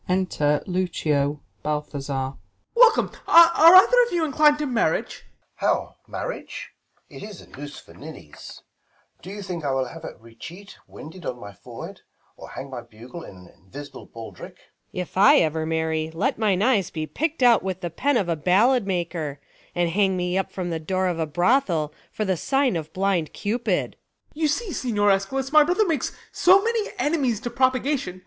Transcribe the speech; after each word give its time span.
Enter 0.09 0.63
Lucio, 0.65 1.41
Balthazar. 1.61 2.31
Ben. 2.31 2.39
Welcome! 2.73 3.11
are 3.27 3.75
either 3.77 3.97
of 4.07 4.11
you 4.11 4.23
inclin'd 4.25 4.57
to 4.57 4.65
marriage? 4.65 5.25
Bal, 5.61 5.95
How, 6.07 6.11
marriage 6.11 6.71
1 7.09 7.19
it 7.21 7.23
is 7.23 7.39
a 7.41 7.47
noose 7.47 7.79
for 7.79 7.93
ninnies; 7.93 8.63
Do 9.21 9.29
you 9.29 9.43
think 9.43 9.63
I 9.63 9.69
will 9.69 9.85
have 9.85 10.03
a 10.03 10.15
recheat 10.19 10.75
winded 10.87 11.23
In 11.23 11.39
my 11.39 11.53
forehead, 11.53 12.01
or 12.35 12.49
hang 12.49 12.71
my 12.71 12.81
bugle 12.81 13.21
in 13.21 13.35
An 13.35 13.53
invisible 13.63 14.07
baldrick 14.11 14.57
1 14.89 14.99
Luc. 15.01 15.03
If 15.07 15.17
I 15.17 15.37
ever 15.37 15.67
marry, 15.67 16.09
let 16.15 16.39
mine 16.39 16.63
eyes 16.63 16.89
be 16.89 17.05
Pickt 17.05 17.43
out 17.43 17.61
with 17.61 17.81
the 17.81 17.91
pen 17.91 18.17
of 18.17 18.27
a 18.27 18.35
ballad 18.35 18.87
maker, 18.87 19.39
And 19.75 19.91
hang 19.91 20.17
me 20.17 20.35
up 20.35 20.57
at 20.57 20.69
the 20.71 20.79
door 20.79 21.09
of 21.09 21.19
a 21.19 21.27
brothel, 21.27 21.93
For 22.11 22.25
the 22.25 22.37
sign 22.37 22.75
of 22.75 22.91
blind 22.91 23.33
cupid. 23.33 23.91
Ben. 23.91 24.33
You 24.41 24.47
see, 24.47 24.73
Signior 24.73 25.11
Eschalus, 25.11 25.51
my 25.51 25.63
brother 25.63 25.85
makes 25.85 26.11
So 26.31 26.63
many 26.63 26.89
enemies 26.97 27.39
to 27.41 27.51
propagation. 27.51 28.19